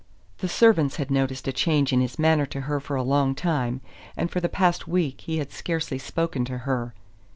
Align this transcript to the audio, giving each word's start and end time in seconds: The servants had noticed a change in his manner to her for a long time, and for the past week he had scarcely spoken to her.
The 0.39 0.49
servants 0.49 0.95
had 0.95 1.11
noticed 1.11 1.47
a 1.47 1.53
change 1.53 1.93
in 1.93 2.01
his 2.01 2.17
manner 2.17 2.47
to 2.47 2.61
her 2.61 2.79
for 2.79 2.95
a 2.95 3.03
long 3.03 3.35
time, 3.35 3.81
and 4.17 4.31
for 4.31 4.39
the 4.39 4.49
past 4.49 4.87
week 4.87 5.21
he 5.21 5.37
had 5.37 5.51
scarcely 5.51 5.99
spoken 5.99 6.43
to 6.45 6.57
her. 6.65 6.95